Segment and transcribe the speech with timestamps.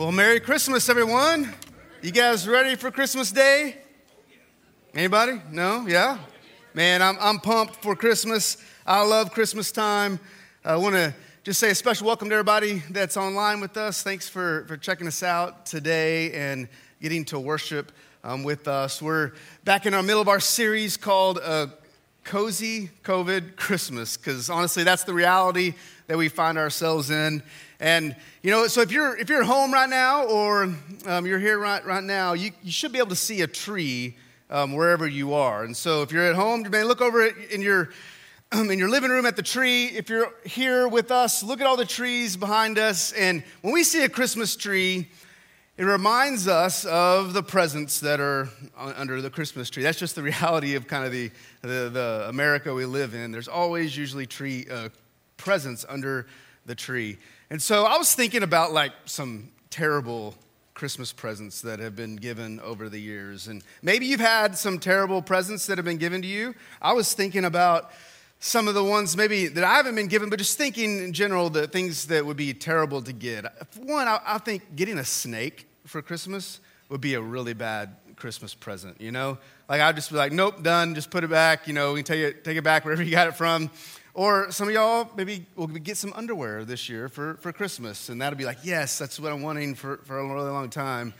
[0.00, 1.54] Well, Merry Christmas, everyone.
[2.00, 3.76] You guys ready for Christmas Day?
[4.94, 5.42] Anybody?
[5.50, 5.86] No?
[5.86, 6.16] Yeah?
[6.72, 8.56] Man, I'm, I'm pumped for Christmas.
[8.86, 10.18] I love Christmas time.
[10.64, 14.02] I want to just say a special welcome to everybody that's online with us.
[14.02, 16.66] Thanks for, for checking us out today and
[17.02, 17.92] getting to worship
[18.24, 19.02] um, with us.
[19.02, 19.32] We're
[19.64, 21.66] back in our middle of our series called uh,
[22.24, 25.74] Cozy COVID Christmas, because honestly, that's the reality
[26.10, 27.40] that we find ourselves in.
[27.78, 30.74] And you know, so if you're if you're home right now or
[31.06, 34.16] um, you're here right right now, you, you should be able to see a tree
[34.50, 35.62] um, wherever you are.
[35.62, 37.90] And so if you're at home, you may look over in your
[38.50, 39.84] um, in your living room at the tree.
[39.84, 43.12] If you're here with us, look at all the trees behind us.
[43.12, 45.06] And when we see a Christmas tree,
[45.76, 49.84] it reminds us of the presents that are under the Christmas tree.
[49.84, 51.30] That's just the reality of kind of the,
[51.62, 53.30] the, the America we live in.
[53.30, 54.88] There's always usually tree uh,
[55.40, 56.26] presents under
[56.66, 57.18] the tree.
[57.50, 60.34] And so I was thinking about like some terrible
[60.74, 63.48] Christmas presents that have been given over the years.
[63.48, 66.54] And maybe you've had some terrible presents that have been given to you.
[66.80, 67.90] I was thinking about
[68.38, 71.50] some of the ones maybe that I haven't been given, but just thinking in general
[71.50, 73.44] the things that would be terrible to get.
[73.76, 78.54] One, I, I think getting a snake for Christmas would be a really bad Christmas
[78.54, 79.38] present, you know?
[79.68, 82.06] Like I'd just be like, nope, done, just put it back, you know, we can
[82.06, 83.70] take it, take it back wherever you got it from.
[84.12, 88.20] Or some of y'all maybe will get some underwear this year for, for Christmas, and
[88.20, 91.14] that'll be like, yes, that's what I'm wanting for, for a really long time.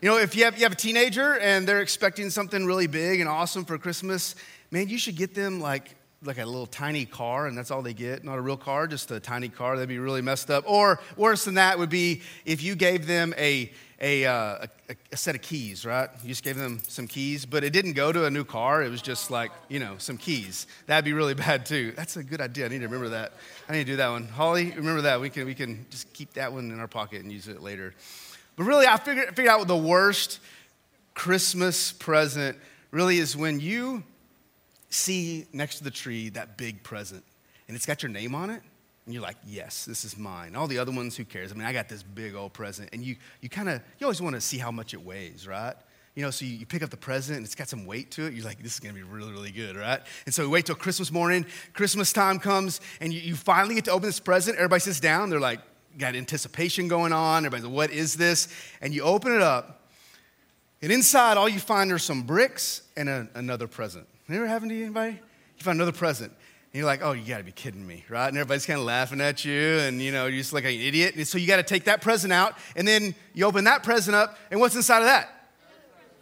[0.00, 3.20] You know, if you have, you have a teenager and they're expecting something really big
[3.20, 4.36] and awesome for Christmas,
[4.70, 7.94] man, you should get them like, like a little tiny car, and that's all they
[7.94, 8.22] get.
[8.22, 9.74] Not a real car, just a tiny car.
[9.74, 10.64] That'd be really messed up.
[10.66, 15.16] Or worse than that would be if you gave them a, a, uh, a, a,
[15.16, 16.10] set of keys, right?
[16.22, 18.82] You just gave them some keys, but it didn't go to a new car.
[18.82, 20.66] It was just like, you know, some keys.
[20.86, 21.92] That'd be really bad too.
[21.96, 22.66] That's a good idea.
[22.66, 23.32] I need to remember that.
[23.68, 24.28] I need to do that one.
[24.28, 25.20] Holly, remember that.
[25.20, 27.94] We can, we can just keep that one in our pocket and use it later.
[28.56, 30.40] But really, I figured, figured out the worst
[31.14, 32.58] Christmas present
[32.90, 34.02] really is when you
[34.90, 37.24] see next to the tree that big present
[37.66, 38.62] and it's got your name on it
[39.06, 40.56] and you're like, yes, this is mine.
[40.56, 41.52] All the other ones, who cares?
[41.52, 42.90] I mean, I got this big old present.
[42.92, 45.74] And you, you kind of, you always want to see how much it weighs, right?
[46.16, 48.26] You know, so you, you, pick up the present and it's got some weight to
[48.26, 48.34] it.
[48.34, 50.00] You're like, this is going to be really, really good, right?
[50.24, 51.46] And so we wait till Christmas morning.
[51.72, 54.56] Christmas time comes and you, you finally get to open this present.
[54.56, 55.30] Everybody sits down.
[55.30, 55.60] They're like,
[55.98, 57.46] got anticipation going on.
[57.46, 58.48] Everybody's like, what is this?
[58.80, 59.88] And you open it up.
[60.82, 64.08] And inside, all you find are some bricks and a, another present.
[64.26, 65.12] Never happened to you, anybody?
[65.12, 66.32] You find another present.
[66.76, 68.28] You're like, oh, you gotta be kidding me, right?
[68.28, 71.14] And everybody's kind of laughing at you, and you know, you're just like an idiot.
[71.16, 74.38] And so you gotta take that present out, and then you open that present up,
[74.50, 75.48] and what's inside of that?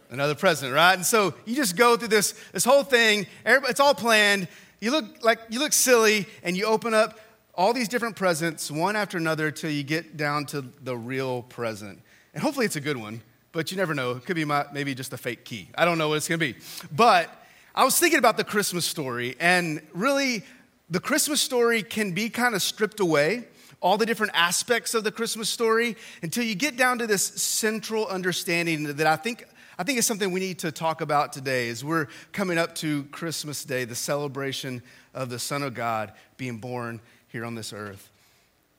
[0.09, 0.93] Another present, right?
[0.93, 4.47] And so you just go through this, this whole thing, it's all planned.
[4.79, 7.19] You look like you look silly, and you open up
[7.53, 12.01] all these different presents, one after another, till you get down to the real present.
[12.33, 13.21] And hopefully it's a good one,
[13.51, 14.11] but you never know.
[14.11, 15.69] It could be my, maybe just a fake key.
[15.77, 16.55] I don't know what it's gonna be.
[16.93, 17.29] But
[17.77, 20.43] I was thinking about the Christmas story, and really,
[20.89, 23.49] the Christmas story can be kind of stripped away,
[23.81, 28.07] all the different aspects of the Christmas story, until you get down to this central
[28.07, 29.45] understanding that I think.
[29.77, 33.03] I think is something we need to talk about today as we're coming up to
[33.11, 34.81] Christmas Day, the celebration
[35.13, 38.09] of the Son of God being born here on this earth.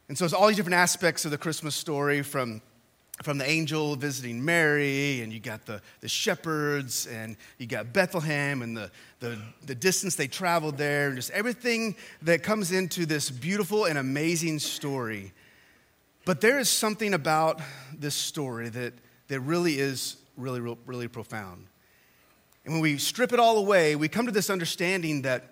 [0.09, 2.63] And so it's all these different aspects of the Christmas story from
[3.23, 8.63] from the angel visiting Mary, and you got the, the shepherds, and you got Bethlehem,
[8.63, 8.91] and the,
[9.21, 13.99] the, the distance they traveled there, and just everything that comes into this beautiful and
[13.99, 15.33] amazing story.
[16.25, 17.61] But there is something about
[17.97, 18.93] this story that,
[19.29, 21.67] that really is really, really profound.
[22.65, 25.45] And when we strip it all away, we come to this understanding that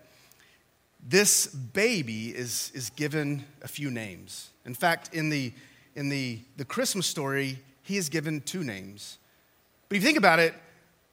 [1.06, 4.50] this baby is, is given a few names.
[4.66, 5.52] In fact, in the
[5.94, 9.18] in the, the Christmas story, he is given two names.
[9.88, 10.54] But if you think about it,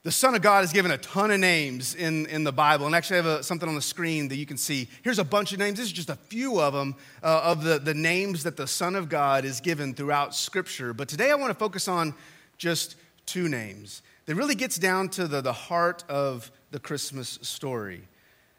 [0.04, 2.86] the Son of God is given a ton of names in, in the Bible.
[2.86, 4.88] And actually, I have a, something on the screen that you can see.
[5.02, 5.78] Here's a bunch of names.
[5.78, 8.96] This is just a few of them, uh, of the, the names that the Son
[8.96, 10.92] of God is given throughout Scripture.
[10.92, 12.14] But today I want to focus on
[12.58, 12.96] just
[13.26, 18.02] two names that really gets down to the, the heart of the Christmas story.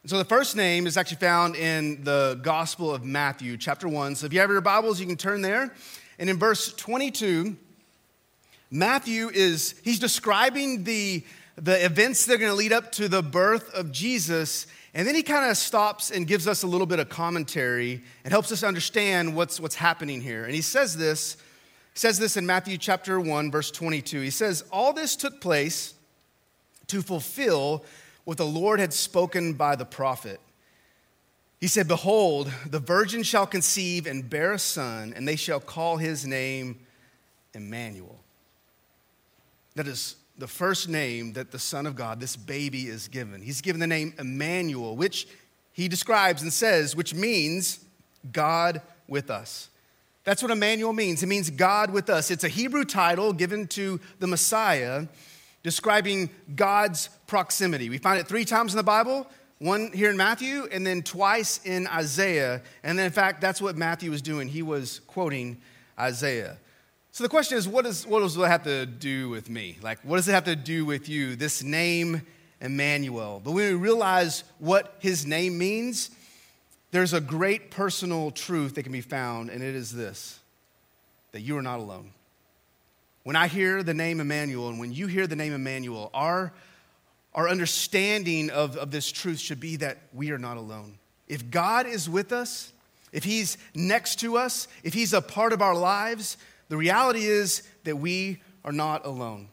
[0.04, 4.16] And so the first name is actually found in the Gospel of Matthew, chapter 1.
[4.16, 5.74] So if you have your Bibles, you can turn there.
[6.20, 7.58] And in verse 22,
[8.72, 11.24] Matthew is, he's describing the,
[11.56, 14.68] the events that are going to lead up to the birth of Jesus.
[14.94, 18.32] And then he kind of stops and gives us a little bit of commentary and
[18.32, 20.46] helps us understand what's, what's happening here.
[20.46, 21.38] And he says this,
[21.94, 24.22] he says this in Matthew chapter 1, verse 22.
[24.22, 25.94] He says, All this took place
[26.88, 27.86] to fulfill
[28.24, 30.40] what the Lord had spoken by the prophet.
[31.64, 35.96] He said, Behold, the virgin shall conceive and bear a son, and they shall call
[35.96, 36.78] his name
[37.54, 38.20] Emmanuel.
[39.76, 43.42] That is the first name that the Son of God, this baby, is given.
[43.42, 45.26] He's given the name Emmanuel, which
[45.72, 47.80] he describes and says, which means
[48.34, 49.70] God with us.
[50.26, 51.24] That's what Emmanuel means.
[51.24, 52.30] It means God with us.
[52.30, 55.08] It's a Hebrew title given to the Messiah,
[55.64, 57.90] describing God's proximity.
[57.90, 59.28] We find it three times in the Bible
[59.64, 62.62] one here in Matthew, and then twice in Isaiah.
[62.84, 64.50] And then, in fact, that's what Matthew was doing.
[64.50, 65.62] He was quoting
[65.98, 66.58] Isaiah.
[67.14, 69.78] So the question is, what, is, what does it have to do with me?
[69.82, 71.38] Like, what does it have to do with you?
[71.38, 72.24] This name,
[72.60, 73.40] Emmanuel.
[73.42, 76.10] But when we realize what his name means,
[76.92, 80.40] there's a great personal truth that can be found, and it is this
[81.32, 82.12] that you are not alone.
[83.24, 86.52] When I hear the name Emmanuel, and when you hear the name Emmanuel, our
[87.36, 90.98] our understanding of, of this truth should be that we are not alone.
[91.28, 92.72] If God is with us,
[93.12, 96.38] if He's next to us, if He's a part of our lives,
[96.70, 99.50] the reality is that we are not alone.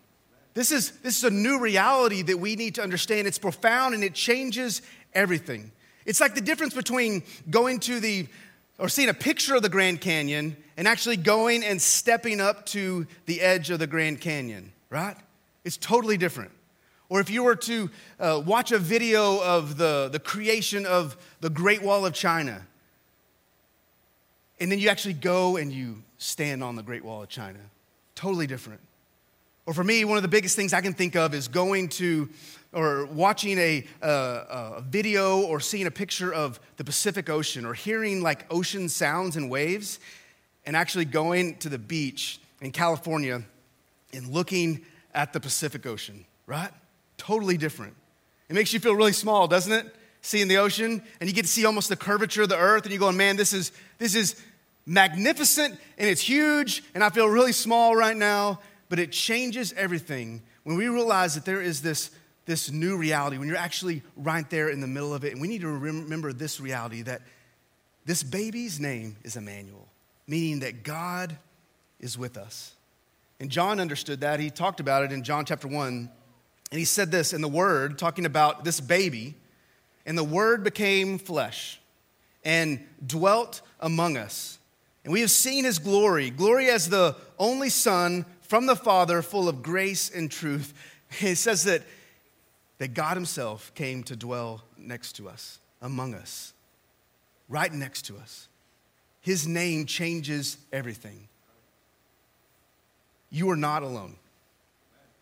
[0.55, 3.27] This is, this is a new reality that we need to understand.
[3.27, 4.83] It's profound and it changes
[5.15, 5.71] everything.
[6.05, 8.26] It's like the difference between going to the,
[8.79, 13.06] or seeing a picture of the Grand Canyon and actually going and stepping up to
[13.26, 15.17] the edge of the Grand Canyon, right?
[15.65, 16.50] It's totally different.
[17.11, 21.51] Or if you were to uh, watch a video of the, the creation of the
[21.51, 22.67] Great Wall of China,
[24.61, 27.59] and then you actually go and you stand on the Great Wall of China,
[28.15, 28.81] totally different.
[29.67, 32.29] Or for me, one of the biggest things I can think of is going to
[32.73, 37.75] or watching a, uh, a video or seeing a picture of the Pacific Ocean or
[37.75, 39.99] hearing like ocean sounds and waves
[40.65, 43.43] and actually going to the beach in California
[44.12, 44.83] and looking
[45.15, 46.71] at the Pacific Ocean, right?
[47.21, 47.95] Totally different.
[48.49, 49.95] It makes you feel really small, doesn't it?
[50.23, 52.93] Seeing the ocean, and you get to see almost the curvature of the earth, and
[52.93, 54.41] you're going, man, this is, this is
[54.87, 60.41] magnificent and it's huge, and I feel really small right now, but it changes everything
[60.65, 62.11] when we realize that there is this,
[62.47, 65.33] this new reality, when you're actually right there in the middle of it.
[65.33, 67.21] And we need to remember this reality that
[68.07, 69.89] this baby's name is Emmanuel,
[70.27, 71.37] meaning that God
[72.01, 72.73] is with us.
[73.39, 74.41] And John understood that.
[74.41, 76.11] He talked about it in John chapter 1
[76.71, 79.35] and he said this in the Word, talking about this baby,
[80.07, 81.81] and the Word became flesh
[82.45, 84.59] and dwelt among us.
[85.05, 89.49] And we have seen his glory, glory as the only Son from the Father, full
[89.49, 90.75] of grace and truth.
[91.19, 91.83] He says that,
[92.79, 96.53] that God Himself came to dwell next to us, among us,
[97.49, 98.47] right next to us.
[99.21, 101.27] His name changes everything.
[103.29, 104.15] You are not alone.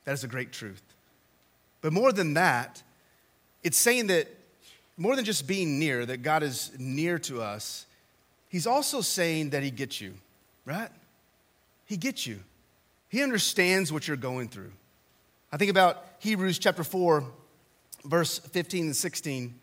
[0.05, 0.83] That is a great truth.
[1.81, 2.83] But more than that,
[3.63, 4.29] it's saying that
[4.97, 7.87] more than just being near, that God is near to us,
[8.49, 10.15] He's also saying that He gets you,
[10.65, 10.91] right?
[11.85, 12.41] He gets you.
[13.09, 14.73] He understands what you're going through.
[15.53, 17.25] I think about Hebrews chapter 4,
[18.05, 19.55] verse 15 and 16.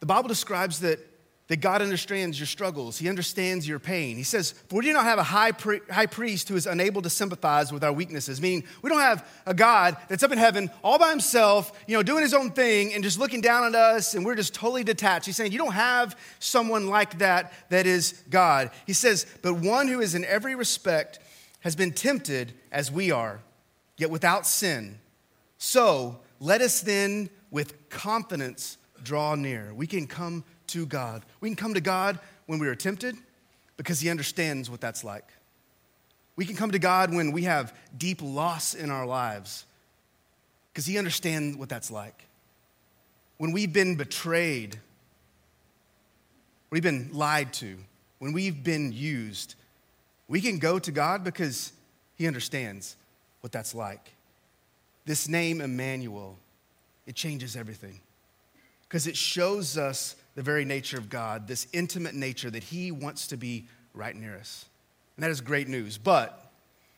[0.00, 1.00] The Bible describes that
[1.48, 2.96] that God understands your struggles.
[2.96, 4.16] He understands your pain.
[4.16, 7.02] He says, For we do not have a high, pri- high priest who is unable
[7.02, 10.70] to sympathize with our weaknesses, meaning we don't have a God that's up in heaven
[10.82, 14.14] all by himself, you know, doing his own thing and just looking down at us
[14.14, 15.26] and we're just totally detached.
[15.26, 18.70] He's saying, You don't have someone like that that is God.
[18.86, 21.18] He says, But one who is in every respect
[21.60, 23.40] has been tempted as we are,
[23.98, 24.98] yet without sin.
[25.58, 29.72] So let us then with confidence draw near.
[29.74, 31.22] We can come to God.
[31.40, 33.16] We can come to God when we are tempted
[33.76, 35.26] because He understands what that's like.
[36.36, 39.64] We can come to God when we have deep loss in our lives
[40.72, 42.24] because He understands what that's like.
[43.38, 44.78] When we've been betrayed,
[46.70, 47.76] we've been lied to,
[48.18, 49.54] when we've been used,
[50.28, 51.72] we can go to God because
[52.16, 52.96] He understands
[53.40, 54.14] what that's like.
[55.04, 56.38] This name, Emmanuel,
[57.06, 58.00] it changes everything
[58.88, 63.26] because it shows us the very nature of God, this intimate nature that He wants
[63.28, 64.66] to be right near us.
[65.16, 65.98] And that is great news.
[65.98, 66.50] But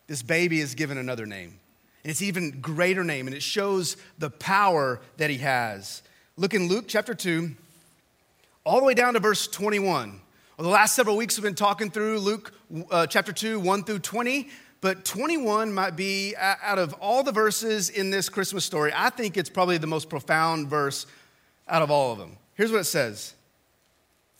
[0.06, 1.58] this baby is given another name.
[2.02, 6.02] And it's even greater name, and it shows the power that He has.
[6.36, 7.50] Look in Luke chapter 2,
[8.64, 10.20] all the way down to verse 21.
[10.56, 12.54] Well, the last several weeks we've been talking through Luke
[12.90, 14.48] uh, chapter 2, 1 through 20,
[14.80, 19.36] but 21 might be, out of all the verses in this Christmas story, I think
[19.36, 21.06] it's probably the most profound verse
[21.68, 22.36] out of all of them.
[22.56, 23.34] Here's what it says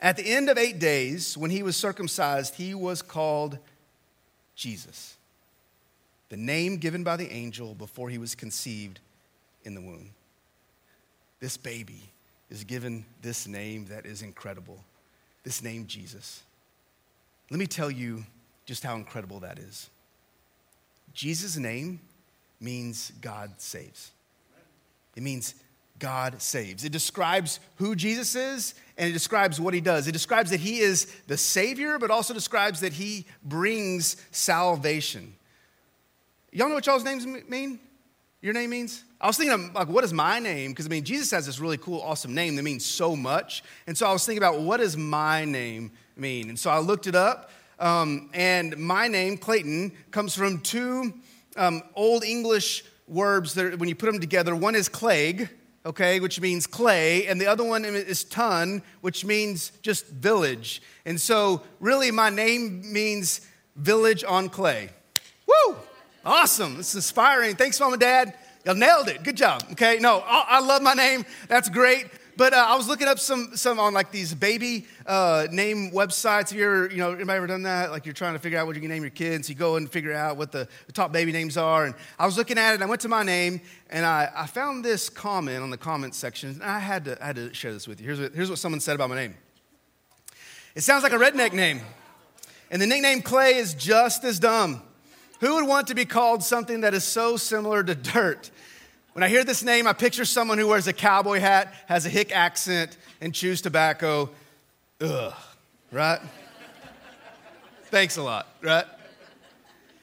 [0.00, 3.58] At the end of eight days, when he was circumcised, he was called
[4.54, 5.16] Jesus,
[6.28, 8.98] the name given by the angel before he was conceived
[9.64, 10.10] in the womb.
[11.38, 12.10] This baby
[12.50, 14.82] is given this name that is incredible
[15.46, 16.42] this name, Jesus.
[17.52, 18.26] Let me tell you
[18.64, 19.88] just how incredible that is.
[21.14, 22.00] Jesus' name
[22.60, 24.10] means God saves.
[25.14, 25.54] It means
[25.98, 26.84] God saves.
[26.84, 30.08] It describes who Jesus is and it describes what he does.
[30.08, 35.34] It describes that he is the Savior, but also describes that he brings salvation.
[36.52, 37.78] Y'all know what y'all's names mean?
[38.40, 39.02] Your name means?
[39.20, 40.70] I was thinking, like, what is my name?
[40.70, 43.64] Because I mean, Jesus has this really cool, awesome name that means so much.
[43.86, 46.48] And so I was thinking about what does my name mean?
[46.48, 47.50] And so I looked it up.
[47.78, 51.14] Um, and my name, Clayton, comes from two
[51.56, 55.48] um, Old English words that when you put them together, one is clegg,
[55.86, 60.82] okay, which means clay, and the other one is ton, which means just village.
[61.04, 63.40] And so, really, my name means
[63.76, 64.90] village on clay.
[65.46, 65.76] Woo!
[66.24, 66.80] Awesome.
[66.80, 67.54] It's inspiring.
[67.54, 68.34] Thanks, mom and dad.
[68.64, 69.22] Y'all nailed it.
[69.22, 69.62] Good job.
[69.72, 69.98] Okay.
[70.00, 71.24] No, I love my name.
[71.46, 72.06] That's great.
[72.36, 76.50] But uh, I was looking up some, some on like these baby uh, name websites.
[76.50, 77.90] Have you ever, you know, anybody ever done that?
[77.90, 79.48] Like you're trying to figure out what you can name your kids.
[79.48, 81.86] You go and figure out what the, the top baby names are.
[81.86, 84.46] And I was looking at it and I went to my name and I, I
[84.46, 86.50] found this comment on the comments section.
[86.50, 88.06] And I had to, I had to share this with you.
[88.06, 89.34] Here's what, here's what someone said about my name.
[90.74, 91.80] It sounds like a redneck name.
[92.70, 94.82] And the nickname Clay is just as dumb.
[95.40, 98.50] Who would want to be called something that is so similar to dirt?
[99.16, 102.10] When I hear this name, I picture someone who wears a cowboy hat, has a
[102.10, 104.28] hick accent, and chews tobacco.
[105.00, 105.32] Ugh,
[105.90, 106.20] right?
[107.84, 108.84] Thanks a lot, right?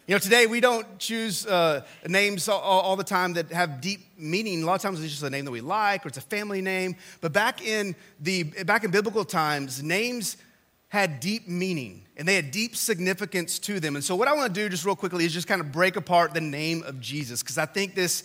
[0.08, 4.00] You know, today we don't choose uh, names all, all, the time that have deep
[4.18, 4.64] meaning.
[4.64, 6.62] A lot of times it's just a name that we like or it's a family
[6.62, 6.96] name.
[7.22, 10.38] But back in the back in biblical times, names
[10.88, 13.96] had deep meaning and they had deep significance to them.
[13.96, 15.98] And so, what I want to do just real quickly is just kind of break
[15.98, 18.24] apart the name of Jesus because I think this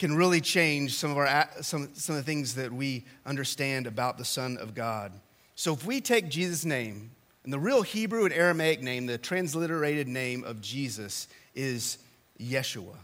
[0.00, 4.16] can really change some of, our, some, some of the things that we understand about
[4.16, 5.12] the Son of God.
[5.54, 7.10] So if we take Jesus' name,
[7.44, 11.98] and the real Hebrew and Aramaic name, the transliterated name of Jesus is
[12.40, 12.96] Yeshua.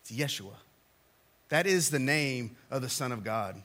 [0.00, 0.54] It's Yeshua.
[1.50, 3.62] That is the name of the Son of God.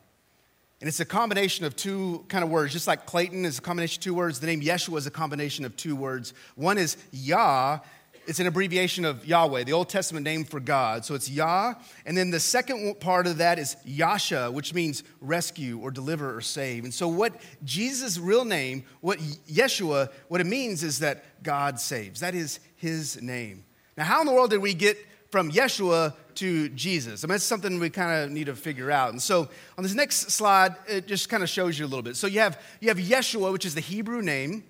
[0.82, 4.00] And it's a combination of two kind of words, just like Clayton is a combination
[4.00, 4.42] of two words.
[4.42, 6.34] The name Yeshua is a combination of two words.
[6.56, 7.80] One is Yah,
[8.28, 11.06] it's an abbreviation of Yahweh, the Old Testament name for God.
[11.06, 11.76] So it's Yah.
[12.06, 16.42] And then the second part of that is Yasha, which means rescue or deliver or
[16.42, 16.84] save.
[16.84, 22.20] And so, what Jesus' real name, what Yeshua, what it means is that God saves.
[22.20, 23.64] That is his name.
[23.96, 24.98] Now, how in the world did we get
[25.32, 27.24] from Yeshua to Jesus?
[27.24, 29.12] I mean, that's something we kind of need to figure out.
[29.12, 32.18] And so, on this next slide, it just kind of shows you a little bit.
[32.18, 34.66] So, you have, you have Yeshua, which is the Hebrew name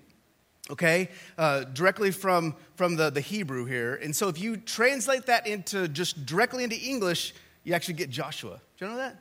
[0.70, 3.96] okay uh, directly from from the, the hebrew here.
[3.96, 7.34] And so if you translate that into just directly into english
[7.64, 8.60] you actually get joshua.
[8.78, 9.16] Do you know that?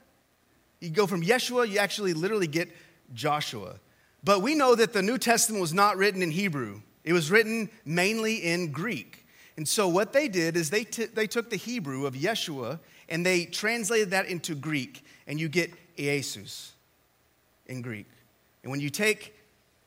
[0.79, 2.69] You go from yeshua you actually literally get
[3.13, 3.79] joshua.
[4.23, 6.81] But we know that the new testament was not written in hebrew.
[7.03, 9.25] It was written mainly in greek.
[9.55, 13.25] And so what they did is they, t- they took the hebrew of yeshua and
[13.25, 16.73] they translated that into greek and you get jesus
[17.65, 18.05] in greek.
[18.63, 19.33] And when you take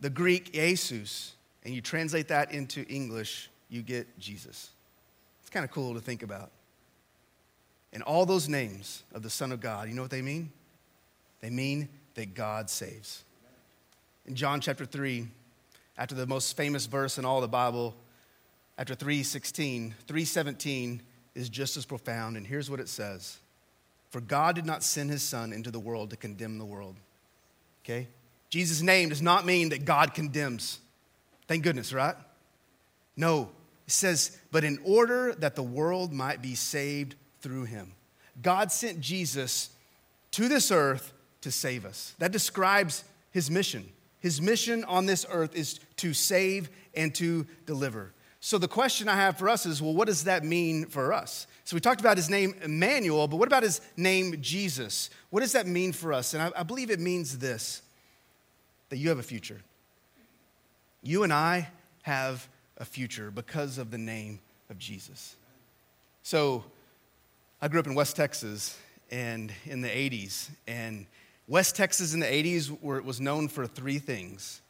[0.01, 4.71] the greek jesus and you translate that into English, you get Jesus.
[5.41, 6.51] It's kind of cool to think about.
[7.93, 10.53] And all those names of the Son of God, you know what they mean?
[11.41, 13.25] They mean that God saves.
[14.27, 15.27] In John chapter 3,
[15.99, 17.95] after the most famous verse in all the Bible,
[18.79, 21.03] after 316, 317
[21.35, 22.37] is just as profound.
[22.37, 23.39] And here's what it says
[24.11, 26.97] For God did not send his Son into the world to condemn the world.
[27.85, 28.09] Okay?
[28.51, 30.79] Jesus' name does not mean that God condemns.
[31.51, 32.15] Thank goodness, right?
[33.17, 33.51] No,
[33.85, 37.91] it says, but in order that the world might be saved through him.
[38.41, 39.71] God sent Jesus
[40.31, 42.15] to this earth to save us.
[42.21, 43.03] That describes
[43.33, 43.85] his mission.
[44.21, 48.13] His mission on this earth is to save and to deliver.
[48.39, 51.49] So the question I have for us is well, what does that mean for us?
[51.65, 55.11] So we talked about his name Emmanuel, but what about his name Jesus?
[55.31, 56.33] What does that mean for us?
[56.33, 57.83] And I, I believe it means this
[58.91, 59.61] that you have a future.
[61.03, 61.69] You and I
[62.03, 65.37] have a future because of the name of Jesus.
[66.23, 66.65] So,
[67.63, 68.79] I grew up in West Texas
[69.11, 71.07] and in the 80s, and
[71.49, 74.63] West Texas in the 80s were, was known for three things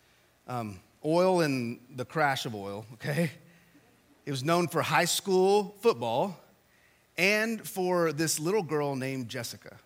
[0.48, 3.30] um, oil and the crash of oil, okay?
[4.26, 6.38] It was known for high school football
[7.16, 9.76] and for this little girl named Jessica.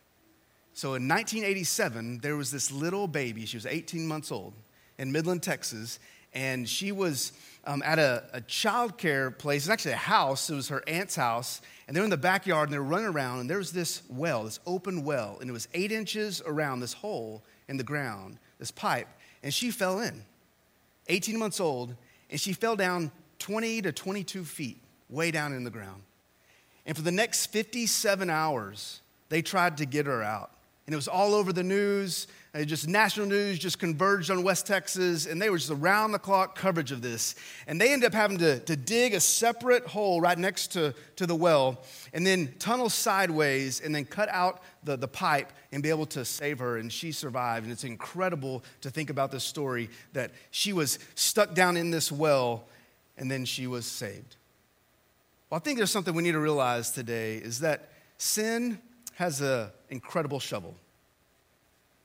[0.73, 4.55] So in 1987, there was this little baby, she was 18 months old,
[4.99, 5.99] in Midland, Texas,
[6.35, 7.33] and she was
[7.65, 9.63] um, at a, a child care place.
[9.63, 10.51] It's actually a house.
[10.51, 11.61] It was her aunt's house.
[11.87, 14.61] And they're in the backyard and they're running around, and there was this well, this
[14.67, 19.09] open well, and it was eight inches around this hole in the ground, this pipe.
[19.43, 20.23] And she fell in,
[21.09, 21.95] 18 months old,
[22.31, 26.03] and she fell down 20 to 22 feet way down in the ground.
[26.87, 30.51] And for the next 57 hours, they tried to get her out.
[30.87, 32.27] And it was all over the news.
[32.55, 36.19] Uh, just national news just converged on West Texas, and they were just around the
[36.21, 37.35] clock coverage of this.
[37.67, 41.27] And they ended up having to, to dig a separate hole right next to, to
[41.27, 41.83] the well,
[42.13, 46.25] and then tunnel sideways, and then cut out the, the pipe and be able to
[46.25, 46.79] save her.
[46.79, 47.65] And she survived.
[47.65, 52.13] And it's incredible to think about this story that she was stuck down in this
[52.13, 52.69] well,
[53.19, 54.37] and then she was saved.
[55.51, 58.79] Well, I think there's something we need to realize today is that sin
[59.15, 60.77] has an incredible shovel.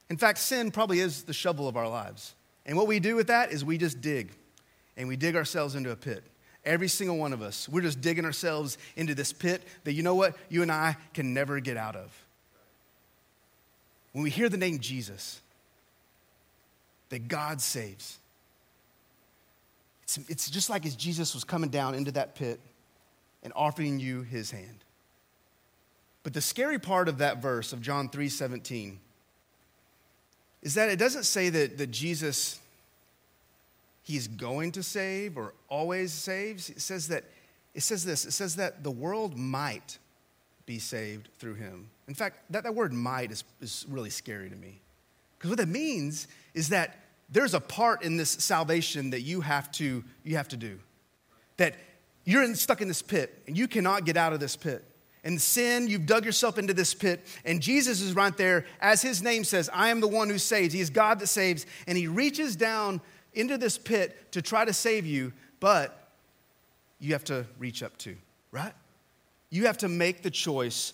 [0.09, 2.33] In fact, sin probably is the shovel of our lives.
[2.65, 4.31] And what we do with that is we just dig,
[4.97, 6.23] and we dig ourselves into a pit.
[6.65, 10.15] Every single one of us, we're just digging ourselves into this pit that you know
[10.15, 10.35] what?
[10.49, 12.11] You and I can never get out of.
[14.11, 15.41] When we hear the name Jesus,
[17.09, 18.17] that God saves,
[20.03, 22.59] it's, it's just like as Jesus was coming down into that pit
[23.43, 24.83] and offering you his hand.
[26.23, 28.99] But the scary part of that verse of John 3 17
[30.61, 32.59] is that it doesn't say that, that Jesus,
[34.03, 36.69] he's going to save or always saves.
[36.69, 37.23] It says that,
[37.73, 39.97] it says this, it says that the world might
[40.65, 41.89] be saved through him.
[42.07, 44.81] In fact, that, that word might is, is really scary to me.
[45.37, 46.97] Because what that means is that
[47.29, 50.79] there's a part in this salvation that you have to, you have to do.
[51.57, 51.75] That
[52.25, 54.83] you're in, stuck in this pit and you cannot get out of this pit
[55.29, 57.23] and sin, you've dug yourself into this pit.
[57.45, 60.73] And Jesus is right there, as his name says, I am the one who saves.
[60.73, 61.67] He is God that saves.
[61.85, 62.99] And he reaches down
[63.35, 66.09] into this pit to try to save you, but
[66.99, 68.15] you have to reach up to,
[68.51, 68.73] right?
[69.51, 70.93] You have to make the choice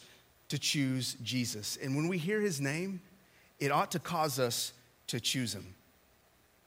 [0.49, 1.77] to choose Jesus.
[1.81, 2.99] And when we hear his name,
[3.61, 4.73] it ought to cause us
[5.07, 5.75] to choose him.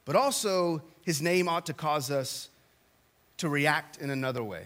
[0.06, 2.48] But also, his name ought to cause us
[3.36, 4.64] to react in another way.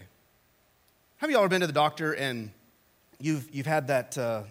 [1.17, 2.51] Have you all ever been to the doctor and
[3.23, 4.43] you've, you've had that, uh,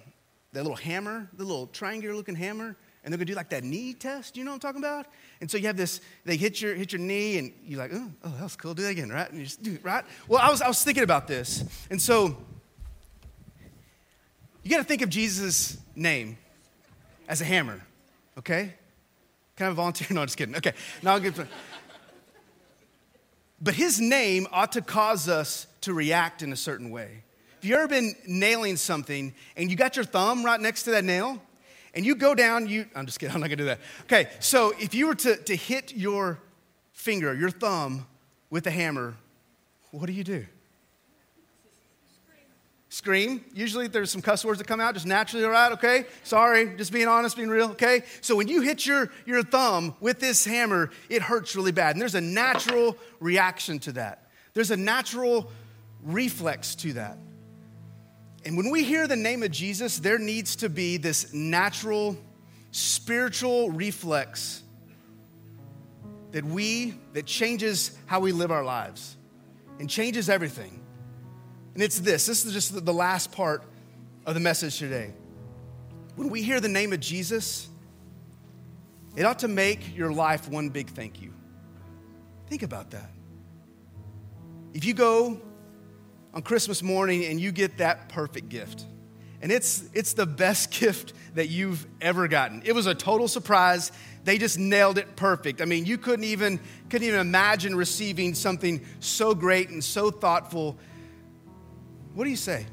[0.53, 3.93] that little hammer, the little triangular looking hammer, and they're gonna do like that knee
[3.93, 5.07] test, you know what I'm talking about?
[5.41, 8.11] And so you have this, they hit your, hit your knee, and you're like, oh,
[8.25, 9.29] oh that was cool, do that again, right?
[9.29, 10.05] And you just do it, right?
[10.27, 11.65] Well, I was, I was thinking about this.
[11.91, 12.37] And so
[14.63, 16.39] you gotta think of Jesus' name
[17.29, 17.81] as a hammer,
[18.39, 18.73] okay?
[19.57, 20.09] Can I volunteer?
[20.15, 20.57] No, I'm just kidding.
[20.57, 21.35] Okay, now I'll get.
[23.61, 27.25] But his name ought to cause us to react in a certain way.
[27.63, 31.05] Have you ever been nailing something and you got your thumb right next to that
[31.05, 31.41] nail?
[31.95, 33.79] And you go down, you, I'm just kidding, I'm not gonna do that.
[34.03, 36.41] Okay, so if you were to, to hit your
[36.91, 38.05] finger, your thumb,
[38.51, 39.15] with a hammer,
[39.93, 40.45] what do you do?
[42.89, 43.45] Scream.
[43.55, 46.07] Usually there's some cuss words that come out just naturally, all right, okay?
[46.25, 48.03] Sorry, just being honest, being real, okay?
[48.23, 51.95] So when you hit your, your thumb with this hammer, it hurts really bad.
[51.95, 55.49] And there's a natural reaction to that, there's a natural
[56.03, 57.19] reflex to that.
[58.45, 62.17] And when we hear the name of Jesus, there needs to be this natural
[62.73, 64.63] spiritual reflex
[66.33, 69.17] that we that changes how we live our lives
[69.79, 70.81] and changes everything.
[71.75, 72.27] And it's this.
[72.27, 73.63] This is just the last part
[74.27, 75.13] of the message today.
[76.17, 77.69] When we hear the name of Jesus,
[79.17, 81.33] it ought to make your life one big thank you.
[82.49, 83.11] Think about that.
[84.75, 85.41] If you go
[86.35, 88.85] on Christmas morning and you get that perfect gift.
[89.41, 92.63] And it's, it's the best gift that you've ever gotten.
[92.65, 93.93] It was a total surprise.
[94.25, 95.61] They just nailed it perfect.
[95.61, 100.79] I mean, you couldn't even, couldn't even imagine receiving something so great and so thoughtful.
[102.15, 102.67] What do you say?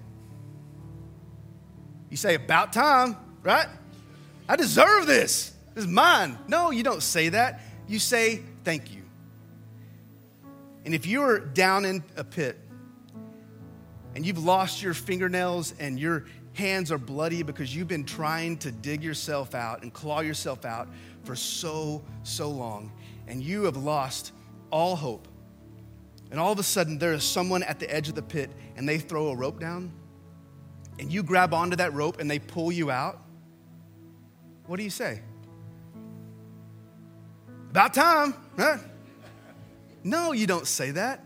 [2.10, 3.68] You say, about time, right?
[4.48, 5.54] I deserve this.
[5.76, 6.38] This is mine.
[6.48, 7.62] No, you don't say that.
[7.88, 9.04] You say, thank you.
[10.86, 12.58] And if you're down in a pit,
[14.16, 18.72] and you've lost your fingernails and your hands are bloody because you've been trying to
[18.72, 20.88] dig yourself out and claw yourself out
[21.24, 22.92] for so, so long,
[23.28, 24.34] and you have lost
[24.72, 25.28] all hope.
[26.32, 28.88] And all of a sudden, there is someone at the edge of the pit and
[28.88, 29.92] they throw a rope down,
[31.00, 33.22] and you grab onto that rope and they pull you out.
[34.66, 35.22] What do you say?
[37.70, 38.78] About time, huh?
[40.04, 41.24] No, you don't say that.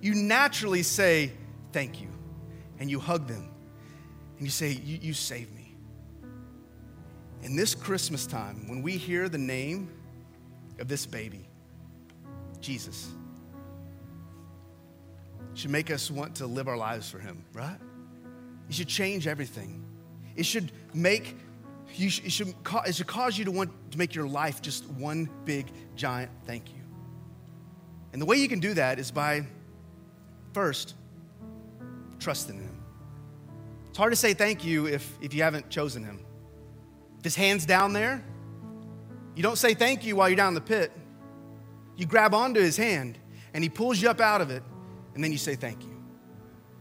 [0.00, 1.32] You naturally say,
[1.72, 2.08] Thank you
[2.78, 3.50] and you hug them
[4.38, 5.74] and you say, You, you saved me.
[7.42, 9.90] In this Christmas time, when we hear the name
[10.78, 11.48] of this baby,
[12.60, 13.12] Jesus,
[15.54, 17.78] should make us want to live our lives for him, right?
[18.68, 19.84] It should change everything.
[20.36, 21.36] It should make
[21.94, 22.54] you it should,
[22.86, 26.68] it should cause you to want to make your life just one big giant thank
[26.68, 26.82] you.
[28.12, 29.46] And the way you can do that is by
[30.52, 30.94] first
[32.18, 32.82] trusting Him.
[33.88, 36.24] It's hard to say thank you if, if you haven't chosen Him.
[37.18, 38.22] If His hand's down there,
[39.34, 40.92] you don't say thank you while you're down in the pit.
[41.96, 43.18] You grab onto His hand
[43.54, 44.62] and He pulls you up out of it,
[45.14, 45.98] and then you say thank you.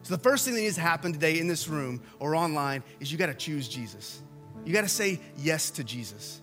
[0.04, 3.12] So, the first thing that needs to happen today in this room or online is
[3.12, 4.22] you got to choose Jesus.
[4.64, 6.42] You got to say yes to Jesus.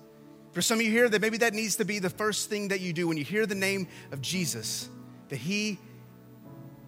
[0.52, 2.80] For some of you here, that maybe that needs to be the first thing that
[2.80, 4.88] you do when you hear the name of Jesus,
[5.28, 5.78] that He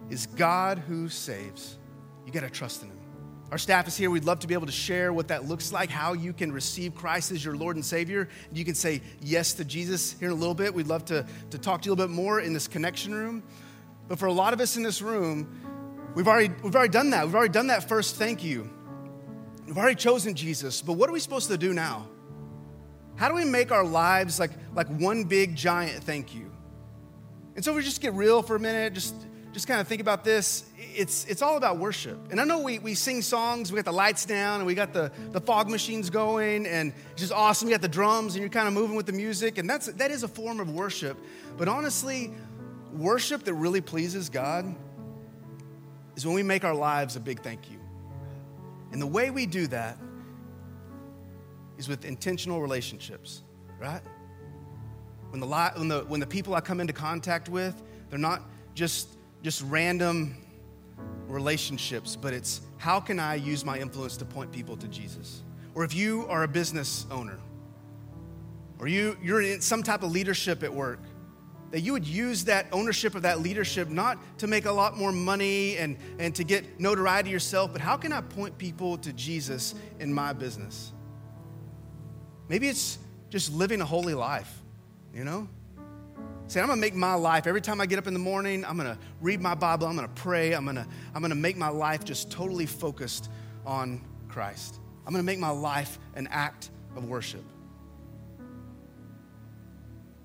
[0.09, 1.77] is God who saves.
[2.27, 2.97] You got to trust in Him.
[3.51, 4.11] Our staff is here.
[4.11, 6.93] We'd love to be able to share what that looks like, how you can receive
[6.93, 8.27] Christ as your Lord and Savior.
[8.51, 10.73] You can say yes to Jesus here in a little bit.
[10.73, 13.43] We'd love to, to talk to you a little bit more in this connection room.
[14.09, 17.25] But for a lot of us in this room, we've already, we've already done that.
[17.25, 18.69] We've already done that first thank you.
[19.65, 20.81] We've already chosen Jesus.
[20.81, 22.09] But what are we supposed to do now?
[23.15, 26.51] How do we make our lives like, like one big giant thank you?
[27.55, 29.15] And so we just get real for a minute, just
[29.53, 32.17] just kind of think about this, it's, it's all about worship.
[32.31, 34.93] And I know we, we sing songs, we got the lights down, and we got
[34.93, 37.67] the, the fog machines going, and it's just awesome.
[37.67, 40.11] You got the drums, and you're kind of moving with the music, and that's, that
[40.11, 41.17] is a form of worship.
[41.57, 42.31] But honestly,
[42.93, 44.75] worship that really pleases God
[46.15, 47.79] is when we make our lives a big thank you.
[48.91, 49.97] And the way we do that
[51.77, 53.43] is with intentional relationships,
[53.79, 54.01] right?
[55.29, 58.41] When the, when the, when the people I come into contact with, they're not
[58.73, 60.35] just just random
[61.27, 65.43] relationships, but it's how can I use my influence to point people to Jesus?
[65.75, 67.37] Or if you are a business owner,
[68.79, 70.99] or you, you're in some type of leadership at work,
[71.71, 75.11] that you would use that ownership of that leadership not to make a lot more
[75.11, 79.75] money and, and to get notoriety yourself, but how can I point people to Jesus
[79.99, 80.93] in my business?
[82.47, 82.97] Maybe it's
[83.29, 84.61] just living a holy life,
[85.13, 85.49] you know?
[86.47, 88.77] Say, I'm gonna make my life, every time I get up in the morning, I'm
[88.77, 92.31] gonna read my Bible, I'm gonna pray, I'm gonna, I'm gonna make my life just
[92.31, 93.29] totally focused
[93.65, 94.79] on Christ.
[95.05, 97.43] I'm gonna make my life an act of worship.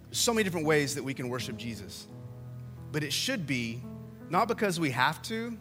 [0.04, 2.06] There's so many different ways that we can worship Jesus,
[2.92, 3.82] but it should be
[4.30, 5.58] not because we have to,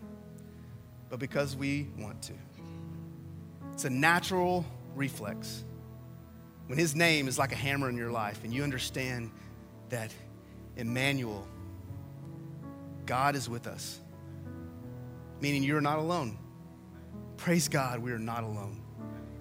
[1.10, 2.34] but because we want to.
[3.74, 4.64] It's a natural
[4.96, 5.64] reflex.
[6.68, 9.32] When his name is like a hammer in your life and you understand
[9.90, 10.14] that
[10.82, 11.48] Emmanuel,
[13.06, 14.00] God is with us,
[15.40, 16.38] meaning you're not alone.
[17.38, 18.82] Praise God, we are not alone.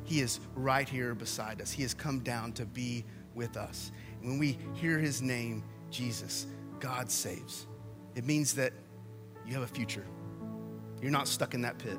[0.04, 1.70] He is right here beside us.
[1.70, 3.92] He has come down to be with us.
[4.22, 6.46] when we hear his name, Jesus,
[6.78, 7.66] God saves.
[8.14, 8.72] It means that
[9.46, 10.04] you have a future.
[11.00, 11.98] You're not stuck in that pit.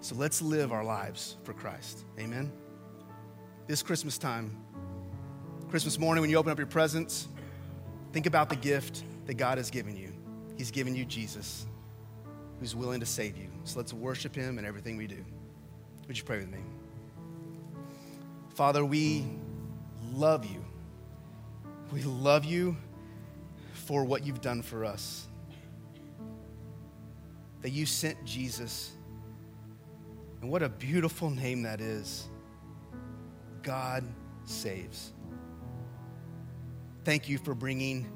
[0.00, 2.04] So let's live our lives for Christ.
[2.18, 2.52] Amen.
[3.66, 4.56] This Christmas time,
[5.70, 7.28] Christmas morning, when you open up your presents,
[8.12, 10.12] Think about the gift that God has given you.
[10.56, 11.66] He's given you Jesus,
[12.60, 13.48] who's willing to save you.
[13.64, 15.24] So let's worship him in everything we do.
[16.06, 16.58] Would you pray with me?
[18.54, 19.24] Father, we
[20.12, 20.62] love you.
[21.90, 22.76] We love you
[23.72, 25.26] for what you've done for us.
[27.62, 28.92] That you sent Jesus.
[30.40, 32.28] And what a beautiful name that is.
[33.62, 34.04] God
[34.44, 35.11] saves.
[37.04, 38.06] Thank you for bringing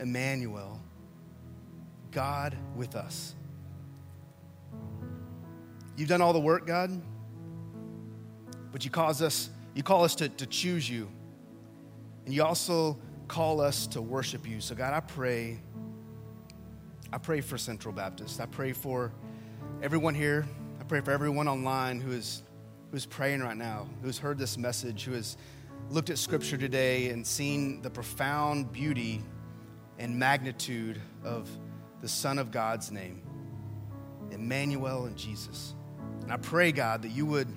[0.00, 0.80] Emmanuel,
[2.10, 3.36] God with us.
[5.96, 6.90] You've done all the work, God,
[8.72, 11.08] but you cause us, you call us to, to choose you.
[12.24, 14.60] And you also call us to worship you.
[14.60, 15.60] So, God, I pray,
[17.12, 18.40] I pray for Central Baptist.
[18.40, 19.12] I pray for
[19.82, 20.46] everyone here.
[20.80, 22.42] I pray for everyone online who is
[22.90, 25.36] who's praying right now, who's heard this message, who is
[25.90, 29.22] looked at Scripture today and seen the profound beauty
[29.98, 31.48] and magnitude of
[32.00, 33.22] the Son of God's name,
[34.30, 35.74] Emmanuel and Jesus.
[36.22, 37.48] And I pray, God, that you would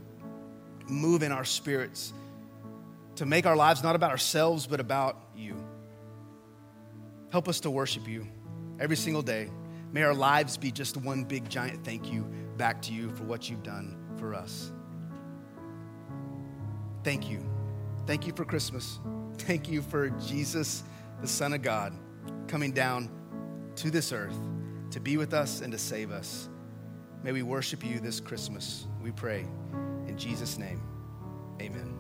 [0.88, 2.14] move in our spirits
[3.16, 5.56] to make our lives not about ourselves, but about you.
[7.32, 8.28] Help us to worship you
[8.80, 9.50] every single day.
[9.92, 12.24] May our lives be just one big giant thank you
[12.58, 14.72] back to you for what you've done for us.
[17.04, 17.55] Thank you.
[18.06, 19.00] Thank you for Christmas.
[19.40, 20.84] Thank you for Jesus,
[21.22, 21.94] the Son of God,
[22.48, 23.10] coming down
[23.78, 24.38] to this earth
[24.92, 26.50] to be with us and to save us.
[27.24, 29.46] May we worship you this Christmas, we pray.
[30.08, 30.82] In Jesus' name,
[31.60, 31.95] amen.